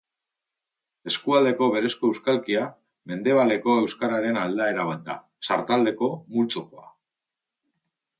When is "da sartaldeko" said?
5.11-6.09